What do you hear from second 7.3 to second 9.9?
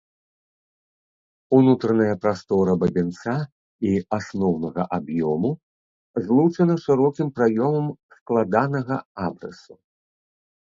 праёмам складанага абрысу.